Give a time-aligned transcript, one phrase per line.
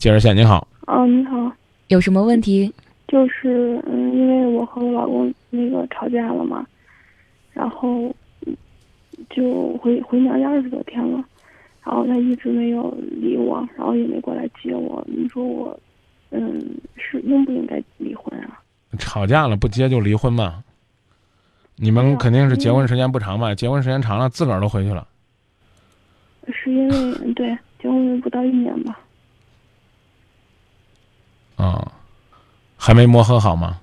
[0.00, 1.52] 接热线，您好，哦，你好，
[1.88, 2.72] 有什么问题？
[3.06, 6.66] 就是嗯，因为我和我老公那个吵架了嘛，
[7.52, 8.04] 然后
[8.46, 8.56] 嗯
[9.28, 11.22] 就回回娘家二十多天了，
[11.84, 15.04] 然后他一直没有理我，然后也没过来接我。
[15.06, 15.78] 你说我，
[16.30, 16.64] 嗯，
[16.96, 18.58] 是应不应该离婚啊？
[18.98, 20.64] 吵架了不接就离婚嘛？
[21.76, 23.54] 你们肯定是结婚时间不长吧？
[23.54, 25.06] 结婚时间长了，自个儿都回去了。
[26.50, 28.98] 是因为嗯对结婚不到一年吧？
[32.82, 33.78] 还没磨合好吗？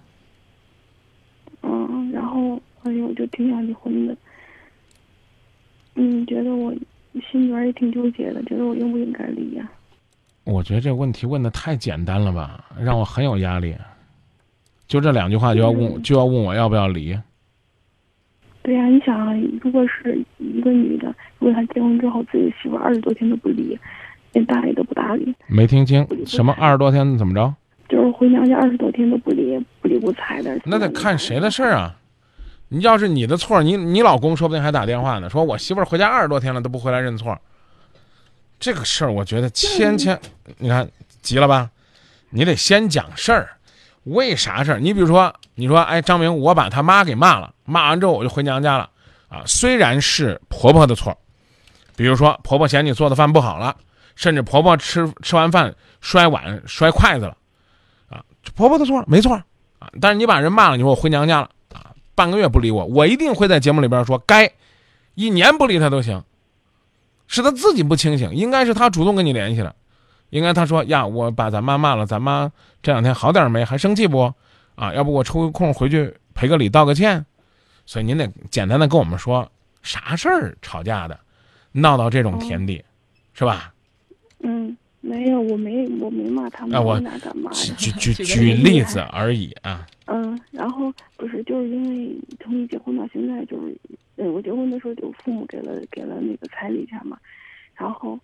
[1.61, 4.17] 嗯，然后后来，我就挺想离婚的。
[5.93, 6.73] 嗯，觉得我
[7.29, 9.69] 心里边也挺纠结的，觉得我应不应该离呀、
[10.45, 13.75] 我觉得这问题问的太简单了吧，让我很有压力。
[14.87, 17.15] 就这两句话就要问嗯就要问我要不要离？
[18.63, 23.77] 对呀、你想啊，如果是一个女的，如果她结婚之后自己媳妇二十多天都不离，
[24.33, 27.53] 连搭理都不搭理，没听清什么二十多天怎么着？
[28.17, 30.59] 就是回娘家二十多天都不理，不理不睬的。
[30.65, 31.95] 那得看谁的事儿啊。
[32.69, 37.37] 你要是你的错，你你老公说不定还打电话呢，说我媳妇儿回家二十多天了都不回来认错。
[38.59, 40.19] 这个事儿，我觉得千千，
[40.57, 40.89] 你看
[41.21, 41.69] 急了吧？
[42.29, 43.49] 你得先讲事儿，
[44.03, 44.79] 为啥事儿？
[44.79, 48.89] 你比如说，你说，哎，张明，我把他妈给骂了，骂完之后我就回娘家了，
[49.29, 51.17] 啊，虽然是婆婆的错，
[51.95, 53.77] 比如说婆婆嫌你做的饭不好了，
[54.15, 57.37] 甚至婆婆吃吃完饭摔碗摔筷子了，
[58.09, 58.23] 啊，
[58.55, 59.33] 婆婆的错没错
[59.79, 64.51] 啊，但是你把人骂了，你说我回娘家了啊，半个月不理我，我一定会在节目里边说该，
[65.15, 66.23] 一年不理他都行，
[67.27, 69.75] 是他自己不清醒，应该是他主动跟你联系的，
[70.29, 73.63] 应该他说呀，我把咱妈骂了，咱妈这两天好点没？
[73.63, 74.33] 还生气不？
[74.75, 77.25] 啊，要不我抽个空回去赔个礼道个歉，
[77.85, 81.19] 所以您得简单的跟我们说啥事儿吵架的，
[81.71, 82.83] 闹到这种田地，
[83.33, 83.73] 是吧？
[84.43, 87.75] 嗯，没有，我没我没骂他们，啊我哪敢骂举呀？
[87.77, 89.87] 举举举例子而已啊。
[90.05, 93.77] 嗯，然后不是就是因为从一结婚到现在，就是
[94.15, 97.17] 嗯，我结婚的时候就父母给了给了那个彩礼钱嘛，
[97.75, 98.19] 然后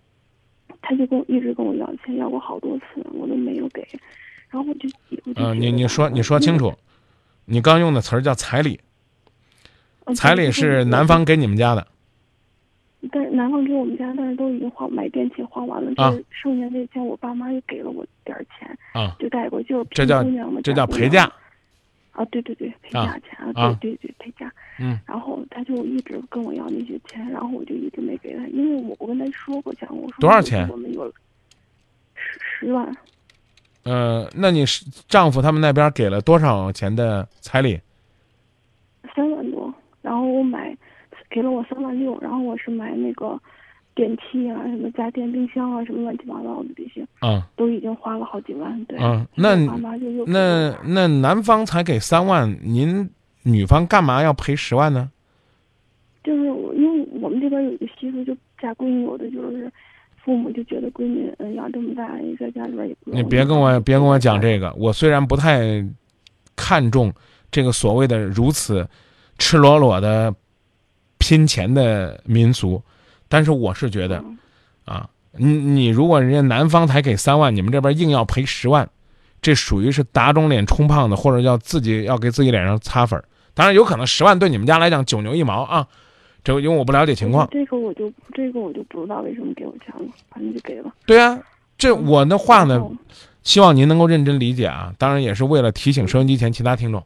[0.82, 3.86] 他就跟我一直跟我要钱，要过好多次，我都没有给，
[4.50, 4.88] 然后我就
[5.24, 6.74] 我就嗯、你你说你说清，楚，
[7.44, 8.80] 你刚用的词儿叫彩礼，
[10.06, 11.86] 嗯彩礼是男，方给你们家的，
[13.12, 20.22] 但是男方给我们家，但是都已经花买电器花完了，啊就是剩下这钱，我爸妈又给了我点儿钱，啊，就带过，就是这叫
[20.62, 21.30] 这叫陪嫁。
[22.12, 24.52] 啊，对对对，陪啊嫁钱啊，啊对对对，陪嫁。
[24.78, 31.12] 嗯，然后他就一直跟我要那些钱，然后我就一直没给他，因为我我跟他说过讲，我说多少钱我们有
[32.14, 32.96] 十十万，
[33.82, 37.80] 呃，那你是丈夫他们那边给了多少钱的彩礼？
[39.16, 40.76] 三万多，然后我买
[41.30, 43.38] 给了我三万六，然后我是买那个
[43.94, 48.84] 电器啊，什么家电、冰箱啊，什么乱七八糟的这些，啊、都已经花了好几万。
[48.84, 49.54] 对，嗯那
[50.26, 53.08] 那那男方才给三万，您
[53.42, 55.10] 女方干嘛要赔十万呢？
[56.22, 59.70] 就是我，因为我们这边有一个习俗，就嫁闺女，有的就是
[60.24, 62.08] 父母就觉得闺女嗯养这么大，
[62.40, 65.84] 在家里边也不你别跟我别跟我讲这个，我虽然不太
[66.56, 67.12] 看重
[67.50, 68.88] 这个所谓的如此
[69.38, 70.34] 赤裸裸的
[71.24, 72.82] 拼钱的民俗，
[73.30, 74.38] 但是我是觉得嗯
[74.84, 78.86] 啊，你你如果人家男方才给三万，你们这边硬要赔十万，
[79.40, 83.24] 这属于是打肿脸充胖子，或者要自己要给自己脸上擦粉儿。
[83.54, 85.88] 当然有可能十万对你们家来讲九牛一毛啊，
[86.42, 87.48] 这因为我不了解情况。
[87.50, 90.92] 这个我就这个我就不知道为什么给我钱了，反正就给了。
[91.06, 91.38] 对啊，
[91.78, 92.86] 这我的话呢
[93.42, 94.92] 希望您能够认真理解啊。
[94.98, 97.02] 当然也是为了提醒收音机前其他听众，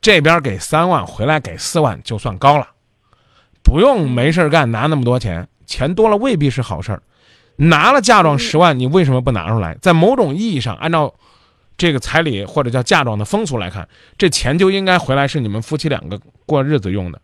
[0.00, 2.66] 这边给三万，回来给四万就算高了，
[3.62, 7.02] 不用没事儿干拿那么多钱，钱多了未必是好事儿。
[7.56, 9.76] 拿了嫁妆十万，你为什么不拿出来？
[9.80, 11.14] 在某种意义上，按照
[11.76, 17.20] 这个彩礼或者叫嫁妆的风俗来看，这钱就应该回来是你们夫妻两个过日子用的。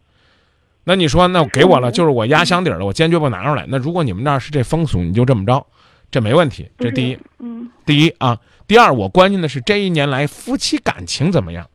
[0.85, 3.67] 那你说，那给我了，就是我压箱底儿了，我坚决不拿出来。
[3.69, 5.67] 那如果你们那儿是这风俗，你就这么着，
[6.11, 6.71] 这没问题。
[6.79, 7.19] 这第一。
[7.41, 11.67] 嗯，第一啊，第二，我关心的是这一年来夫妻感情怎么样？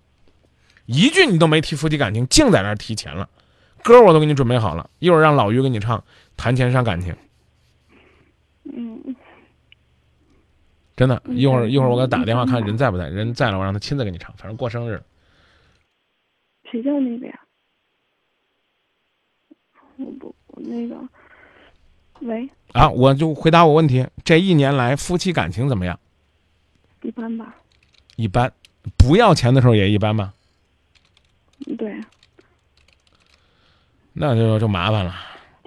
[0.85, 3.27] 一句你都没提夫妻感情，净在那儿提钱了。
[3.83, 5.99] 歌我都给你准备好了，一会儿让老于给你唱
[6.37, 7.13] 《谈钱伤感情》。
[8.63, 9.15] 嗯，
[10.95, 15.03] 真的，嗯一会儿一会儿我给他打个电话嗯看人在不在，人在了我让他亲自给你唱，反正过生日。
[16.71, 17.39] 谁叫那个呀？
[19.97, 20.97] 我不，我那个，
[22.21, 25.99] 喂，啊，我就回答我问题，这一年来夫妻感情怎么样？
[27.03, 27.55] 一般吧。
[28.15, 28.51] 一般，
[28.97, 30.33] 不要钱的时候也一般吧？
[31.77, 31.99] 对，
[34.13, 35.15] 那就就麻烦了。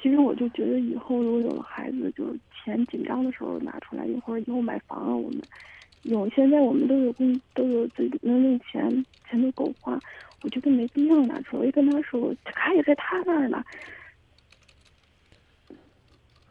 [0.01, 5.41] 其实我就觉得以后如果有了孩子，就是钱紧张的时候拿出来，一会儿以后买房啊，我们
[6.03, 9.99] 有现在我们都有工都有自己能挣钱，钱都够花，
[10.43, 11.63] 我觉得没必要拿出来。
[11.63, 13.65] 我一跟他说，卡也在他那儿呢，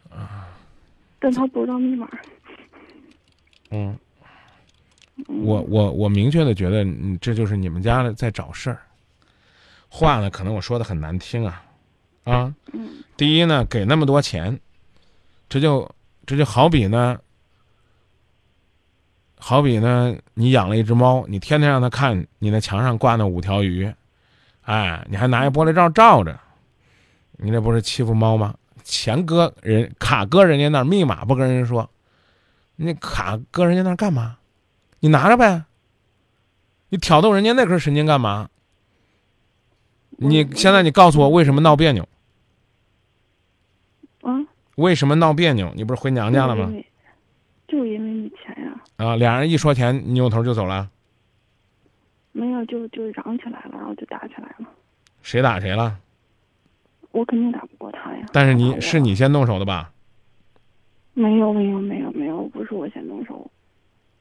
[0.09, 0.49] 啊
[1.19, 2.09] 但他不知道密码。
[3.71, 3.97] 嗯，
[5.29, 8.79] 嗯我我我明确的觉得，嗯，这就是你们家在找事儿。
[9.87, 11.63] 话呢，可能我说的很难听啊，
[12.25, 14.59] 啊，嗯第一呢，给那么多钱，
[15.47, 15.89] 这就
[16.25, 17.17] 这就好比呢，
[19.37, 23.89] 好比呢，你养了一只猫，你天天让它看你那墙上挂那五条鱼，
[24.63, 26.37] 哎，你还拿一玻璃罩罩着，
[27.37, 28.53] 你这不是欺负猫吗？
[28.83, 31.89] 钱搁人卡搁人家那儿，密码不跟人说，
[32.75, 34.37] 你卡搁人家那儿干嘛？
[34.99, 35.63] 你拿着呗，
[36.89, 38.49] 你挑逗人家那根神经干嘛？
[40.17, 42.07] 你现在你告诉我为什么闹别扭？
[44.75, 45.71] 啊，为什么闹别扭？
[45.75, 46.65] 你不是回娘家了吗？
[46.65, 46.85] 就因为？
[47.67, 50.89] 就是因为没钱呀、啊，俩人一说钱，你扭头就走了，
[52.31, 54.67] 没有就就嚷起来了，然后就打起来了。
[55.21, 55.97] 谁打谁了？
[57.11, 58.25] 我肯定打不过他呀。
[58.31, 59.91] 但是你是你先动手的吧？
[61.13, 63.49] 没有没有没有没有，不是我先动手，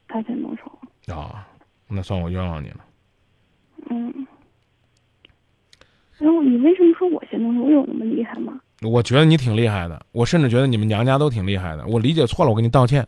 [0.07, 1.13] 他先动手。
[1.13, 1.45] 啊、
[1.87, 2.85] 那算我冤枉你了。
[3.89, 4.27] 嗯。
[6.17, 7.61] 然后你为什么说我先动手？
[7.61, 8.54] 我有那么厉害吗？
[8.81, 11.85] 我觉得你挺厉害的，我甚至觉得你们娘家都挺厉害的。
[11.87, 13.07] 我理解错了，我给你道歉。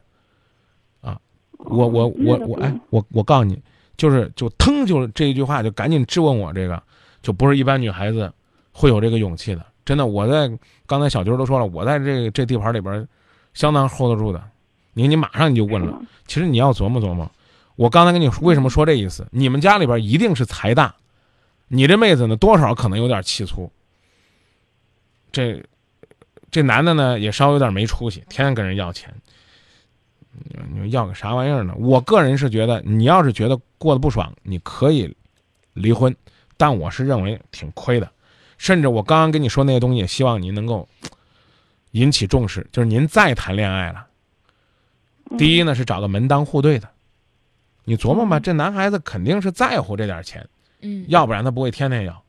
[1.02, 1.20] 啊
[1.58, 3.62] 我我哦我我，哎，我我告诉你，
[3.98, 6.82] 就是就腾就这一句话，就赶紧质问我这个，
[7.22, 8.32] 就不是一般女孩子
[8.72, 9.66] 会有这个勇气的。
[9.84, 10.50] 真的，我在
[10.86, 13.08] 刚才小军都说了，我在这个这地盘里边
[13.54, 14.42] 相当 hold 得住的。
[14.94, 16.02] 你你马上你就问了，了。
[16.26, 17.30] 其实你要琢磨琢磨，
[17.76, 19.28] 我刚才跟你说为什么说这意思？
[19.32, 20.96] 你们家里边一定是财大，
[21.68, 23.70] 你这妹子呢多少可能有点气粗。
[25.32, 25.64] 这
[26.50, 29.14] 这男的呢也稍微有点没出息，天天跟人要钱。
[30.72, 31.74] 你要个啥玩意儿呢？
[31.78, 35.16] 我个人是觉得，你要是觉得过得不爽，你可以
[35.74, 36.16] 离婚，
[36.58, 38.12] 但我是认为挺亏的。
[38.60, 40.88] 甚至我刚刚跟你说那些东西，也希望您能够
[41.92, 42.66] 引起重视。
[42.72, 44.06] 就是您再谈恋爱了。
[45.38, 46.88] 第一呢是找个门当户对的，
[47.84, 50.48] 你琢磨吧，嗯这男孩子肯定是在乎这点钱，
[50.82, 52.24] 嗯，要不然他不会天天要，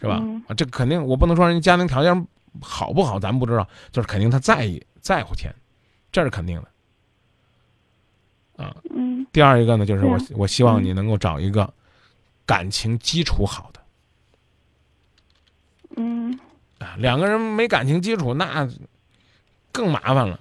[0.00, 0.18] 是吧？
[0.22, 2.26] 嗯啊，这肯定我不能说人家家庭条件
[2.60, 5.54] 好不好，咱不知道，就是肯定他在意在乎钱，
[6.10, 8.64] 这是肯定的。
[8.64, 11.72] 啊，嗯第二一个呢，就是我我希望嗯你能够找一个
[12.44, 13.80] 感情基础好的
[15.96, 16.38] 嗯
[16.78, 18.68] 啊，两个人没感情基础那
[19.70, 20.40] 更麻烦了。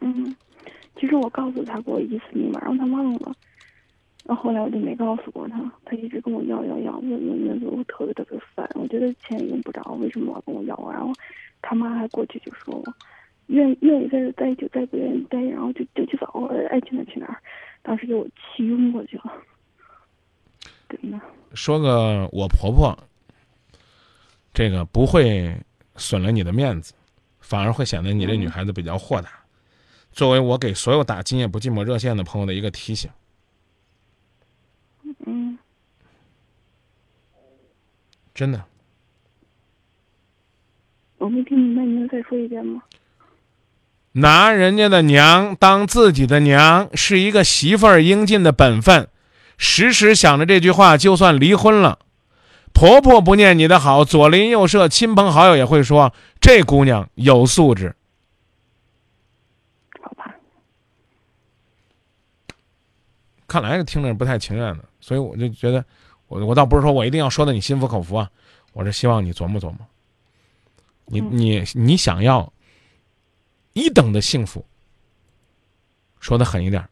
[0.00, 0.36] 嗯，
[1.00, 3.34] 其实我告诉他过一次密码，让他忘了。
[4.26, 8.68] 然后后来我就没告诉过他，他一直跟我要要要，问问问，我特别特别烦。
[8.74, 10.92] 我觉得钱也用不着，为什么要跟我要啊？
[10.92, 11.12] 然后
[11.62, 12.94] 他妈还过去就说我，
[13.46, 16.26] 愿愿意在这待就待，不愿意待，然后就就去找，
[16.70, 17.40] 爱去哪儿去哪儿。
[17.82, 19.32] 当时给我气晕过去了，
[20.88, 21.20] 真的。
[21.54, 22.98] 说个我婆婆，
[24.52, 25.56] 这个不会
[25.94, 26.92] 损了你的面子，
[27.38, 29.30] 反而会显得你这女孩子比较豁达。
[30.10, 33.10] 作为我给所有打今夜不寂寞热线的朋友的一个提醒，
[35.26, 35.56] 嗯
[38.36, 38.62] 真的，
[41.16, 42.82] 我没听明白，你能再说一遍吗？
[44.12, 49.08] 拿人家的娘当自己的娘，是一个媳妇儿应尽的本分。
[49.56, 51.98] 时时想着这句话，就算离婚了，
[52.74, 57.96] 婆婆不念你的好，左邻右舍、亲朋好友也会说这姑娘有素质。
[60.02, 60.34] 好吧，
[63.48, 65.82] 看来是听着不太情愿的，所以我就觉得，
[66.28, 68.30] 我我倒不是说我一定要说的你心服口服啊，
[68.72, 69.78] 我是希望你琢磨琢磨，
[71.06, 72.52] 你嗯你你想要
[73.72, 74.64] 一等的幸福，
[76.18, 76.88] 说的狠一点，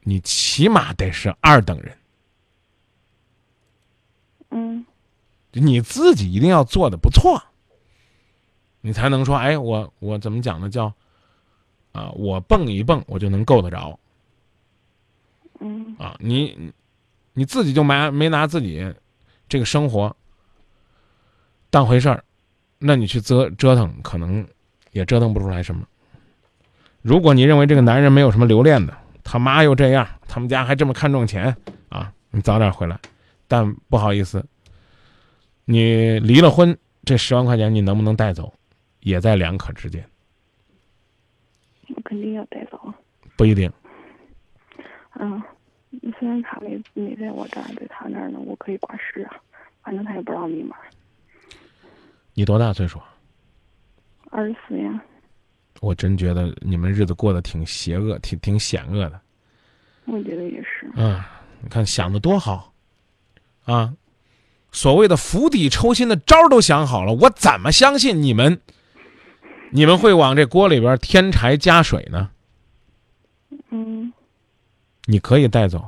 [0.00, 1.98] 你起码得是二等人，
[4.50, 4.84] 嗯
[5.52, 7.42] 你自己一定要做的不错，
[8.80, 10.68] 你才能说，哎，我我怎么讲呢？
[10.68, 10.92] 叫
[11.92, 13.98] 啊，我蹦一蹦，我就能够得着。
[15.60, 16.72] 嗯啊，你
[17.34, 18.94] 你你自己就没没拿自己
[19.48, 20.14] 这个生活
[21.70, 22.22] 当回事儿，
[22.78, 24.46] 那你去折折腾，可能
[24.92, 25.84] 也折腾不出来什么。
[27.00, 31.56] 如果你认为这个男人没有什么留恋的，他妈又这样，他们家还这么看重钱
[31.88, 32.96] 啊，你早点回来。
[33.48, 34.46] 但不好意思，
[35.64, 38.54] 你离了婚，这十万块钱你能不能带走，
[39.00, 40.06] 也在两可之间，
[41.88, 42.78] 我肯定要带走。
[43.36, 43.72] 不一定。
[45.18, 45.42] 嗯，
[46.18, 49.36] 虽然卡没没在我这儿，在他那儿呢，我可以挂失啊，
[49.82, 50.76] 反正他也不知道密码。
[52.34, 53.14] 你多大岁数啊？
[54.30, 55.02] 二十四呀，
[55.80, 59.20] 我真觉得你们日子过得挺邪恶，挺挺险恶的。
[60.06, 60.90] 我觉得也是。
[61.00, 62.72] 啊，你看想的多好，
[63.66, 63.92] 啊，
[64.72, 68.58] 所谓的釜底抽薪的招儿都想好了，我怎么相信你们？
[69.74, 72.30] 你们会往这锅里边添柴加水呢？
[73.68, 74.01] 嗯
[75.12, 75.84] 你可以带走，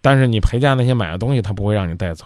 [0.00, 2.24] 但是你陪嫁那些买的东西，他不会让你带走。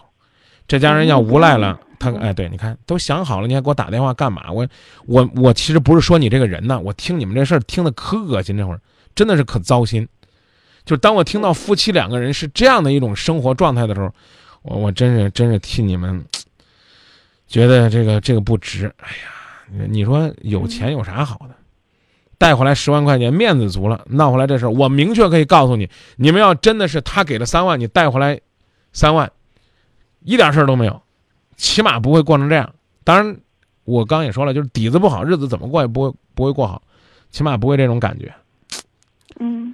[0.68, 4.52] 这家人要无赖了，他嗯哎，对，你看都想好了，你还给我打电话干嘛？
[4.52, 4.68] 我
[5.06, 8.80] 我我其实不是说你这个人呢，我听你们这事儿听的可恶心，这会儿
[9.14, 10.06] 真的是可糟心。
[10.84, 14.12] 就当我听到夫妻两个人是这样的一种生活状态的时候，
[14.62, 16.24] 我我真是真是替你们
[17.46, 18.92] 觉得这个这个不值。
[18.98, 21.54] 哎呀，你说有钱有啥好的？
[22.42, 28.40] 带回来十万块钱，面子足了，闹回来这事儿，我明确可以告诉你，你们要真的是他给了三万，你带回来
[28.92, 29.30] 三万，
[30.24, 31.00] 一点事儿都没有，
[31.54, 32.74] 起码不会过成这样。
[33.04, 33.36] 当然，
[33.84, 36.82] 我刚也说了，就是底子不好，日子怎么过也不会不会过好，
[37.30, 38.34] 起码不会这种感觉。
[39.38, 39.72] 嗯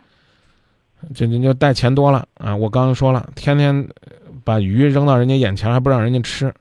[1.14, 2.54] 这这就带钱多了啊！
[2.54, 4.12] 我刚刚说了，天天呃
[4.44, 6.52] 把鱼扔到人家眼前，还不让人家吃。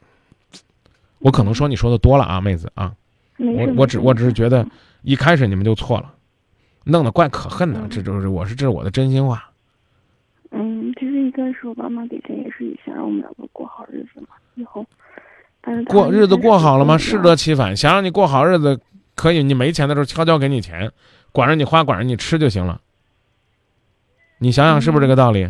[1.20, 2.94] 我可能说你说的多了啊，妹子啊。
[3.40, 4.66] 我我只我只是觉得
[5.08, 6.14] 一开始你们就错了，
[6.84, 7.80] 弄得怪可恨的。
[7.80, 9.50] 嗯这就是我是这是我的真心话。
[10.52, 14.86] 嗯，其实一开始我爸妈给钱也是想让我们两个过好日子嘛，以后。
[15.62, 16.98] 但是过日子过好了吗？
[16.98, 17.74] 适得其反。
[17.74, 18.78] 想让你过好日子，
[19.16, 20.92] 可以，你没钱的时候悄悄给你钱，
[21.32, 22.82] 管着你花，管着你吃就行了。
[24.40, 25.50] 你想想是不是这个道理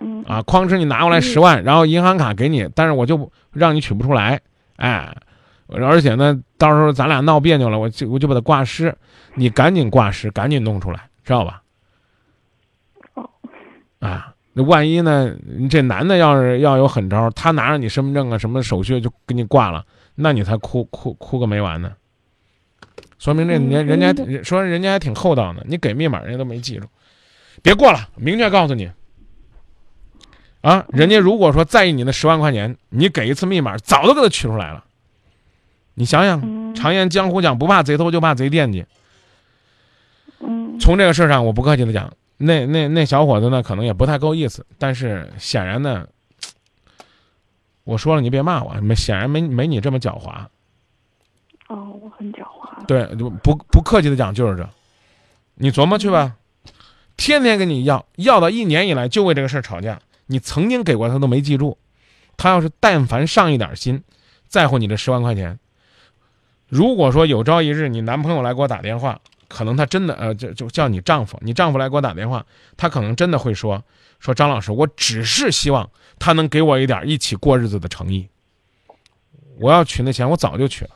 [0.00, 0.42] 嗯啊？
[0.42, 4.40] 哐哧你拿过来嗯十万，然后银行卡给你，但是我就不让你取不出来，
[4.74, 5.16] 哎，
[5.68, 8.96] 而且呢，到时候咱俩闹别扭了，我就我就把它挂失，
[9.34, 11.62] 你赶紧挂失，赶紧弄出来，知道吧？
[13.14, 13.28] 哦
[13.98, 15.34] 啊，那万一呢？
[15.44, 21.92] 你这男的要是要有狠招，他拿着你身份证啊什么手续就给你挂了，那你才哭哭哭个没完呢。
[23.18, 26.86] 说明这嗯人人家人说人家还挺厚道呢，你给密码人家都没记住，
[27.62, 28.90] 别过了，明确告诉你。
[30.60, 34.84] 啊，人家如果说在意你那十万块钱，你给一次密码，早都给他取出来了。
[35.98, 38.84] 你想想，嗯常言江湖讲，不怕贼偷，就怕贼惦记。
[40.40, 46.06] 嗯从这个事儿上，我不客气的讲，那那那小伙子呢，可能也不太够意思，但是显然呢，
[47.84, 50.46] 我说了你别骂我，没显然没没你这么狡猾。
[51.68, 52.84] 哦，我很狡猾。
[52.86, 54.68] 对，就不不客气的讲就是这，
[55.54, 56.36] 你琢磨去吧，
[57.16, 61.78] 天天跟你要，要到一年以来就为这个事儿吵架，你曾经给过他都没记住，
[62.36, 64.04] 他要是但凡上一点心，
[64.46, 65.58] 在乎你这十万块钱，
[66.68, 72.44] 如果说有朝一日你男朋友来给我打电话，可能他真的呃就就叫你丈夫，你丈夫来给我打电话，
[72.76, 73.82] 他可能真的会说
[74.18, 78.28] 说张老师，我只是希望他能给我一点一起过日子的诚意，
[79.58, 80.90] 我要取那钱我早就取了。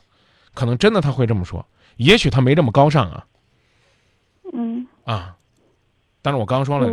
[0.52, 1.64] 可能真的他会这么说，
[1.96, 3.24] 也许他没这么高尚啊
[4.52, 5.36] 嗯啊！
[6.22, 6.90] 但是我刚刚说了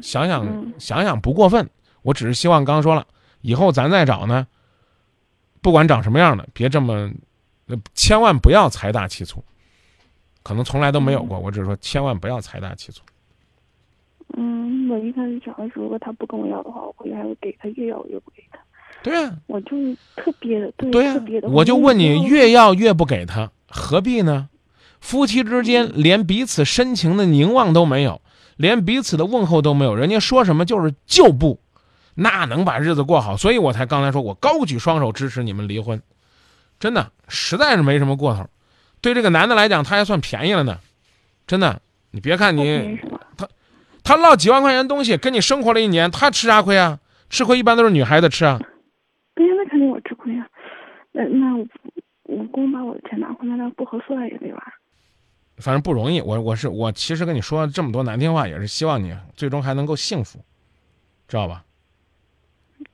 [0.00, 1.68] 想想、嗯想想不过分。
[2.02, 3.06] 我只是希望刚刚说了，
[3.40, 4.46] 以后咱再找呢，
[5.60, 7.10] 不管长什么样的，别这么，
[7.70, 9.42] 呃千万不要财大气粗。
[10.42, 13.02] 可能从来都没有过，我只是说千万不要财大气粗。
[14.36, 18.58] 嗯，我一开始找的时候，如果他不跟我要的话，我回来还会给他，越要我越不给他。
[19.02, 21.48] 对呀、我就是特别的，对对啊、特别的。
[21.48, 24.48] 我就问你，越越要越不给他，何必呢？
[25.00, 28.20] 夫妻之间连彼此深情的凝望都没有，
[28.56, 31.58] 连彼此的问候都没有，人家说什么就是就不，
[32.14, 33.36] 那能把日子过好？
[33.36, 36.02] 所以我才刚才说我高举双手支持你们离婚，
[36.80, 38.48] 真的实在是没什么过头。
[39.00, 40.80] 对这个男的来讲，他还算便宜了呢，
[41.46, 41.80] 真的。
[42.10, 43.20] 你别看你便宜是吧？
[44.02, 46.98] 他落几万块钱东西跟你生活了一年，他吃啥亏啊？
[47.28, 48.58] 吃亏一般都是女孩子吃啊。
[49.36, 50.44] 对呀，那肯定我吃亏啊。
[51.12, 51.64] 那那我
[52.24, 54.74] 我光把我的钱拿回来，那不合算也得吧？
[55.58, 56.20] 反正不容易。
[56.20, 60.40] 我我是我，其实跟你说这么多难听话，也是希望你最终还能够幸福，
[61.28, 61.64] 知道吧？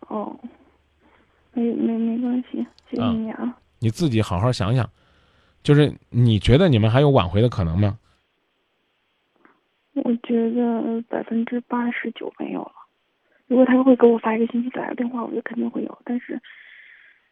[0.08, 0.38] 哦，
[1.52, 3.56] 没没没关系，谢谢啊你啊。
[3.78, 4.90] 你自己好好想想，
[5.62, 7.98] 就是你觉得你们还有挽回的可能吗？
[9.94, 12.72] 我觉得百分之八十九没有了。
[13.46, 15.98] 如果他会给我发一个信息、打个电话，我就肯定会有。
[16.04, 16.40] 但是，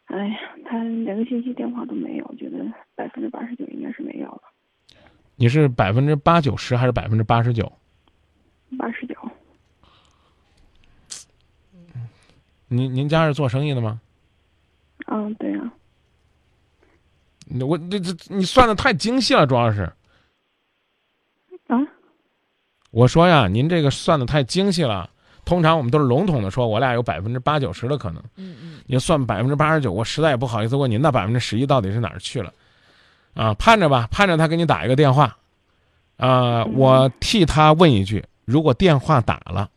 [0.07, 4.43] 哎呀，他连个信息、电话都没有，我觉得百分之八十九应该是没有了。
[5.37, 7.71] 你是百分之八九十还是百分之八十九？
[8.79, 9.15] 八十九，
[12.69, 14.01] 您您家是做生意的吗？
[15.07, 15.73] 嗯，对啊，
[17.61, 19.83] 我这这你算的太精细了，主要是
[21.67, 21.79] 啊，
[22.91, 25.11] 我说呀，您这个算的太精细了。
[25.45, 28.23] 通常我们都是笼统的说，我俩有百分之八九十的可能。
[28.37, 32.51] 嗯嗯，你算百分之八十九，我实在也不好意思问您那百分之十一到底是哪儿去了，
[33.35, 35.37] 啊，盼着吧，盼着他给你打一个电话，
[36.17, 39.69] 呃，我替他问一句：如果电话打了，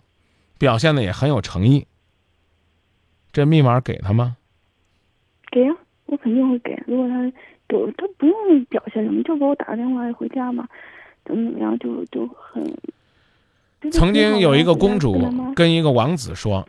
[0.57, 1.85] 表现的也很有诚意，
[3.33, 4.37] 这密码给他吗？
[5.51, 6.81] 给呀、我肯定会给。
[6.87, 7.29] 如果他
[7.67, 10.67] 给我，他不用表现什么，就给我打个电话回家嘛，
[11.25, 12.63] 怎么怎么样，就就很。
[13.91, 15.21] 曾经有一个公主
[15.55, 16.67] 跟一个王子说，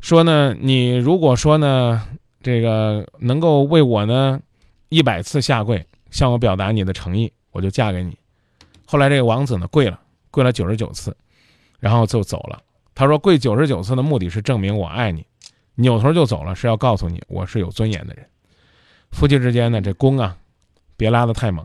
[0.00, 2.02] 说呢，你如果说呢，
[2.42, 4.38] 这个能够为我呢
[4.90, 8.16] 一百次下跪，向我表达你的诚意，我就嫁给你。
[8.86, 9.98] 后来这个王子呢跪了，
[10.30, 11.16] 跪了九十九次，
[11.80, 12.60] 然后就走了。
[12.94, 15.24] 他说跪九十九次的目的是证明我爱你，
[15.76, 18.26] 扭头就走了是要告诉你我是有尊严的人。
[19.12, 20.36] 夫妻之间呢，这弓啊，
[20.96, 21.64] 别拉得太猛。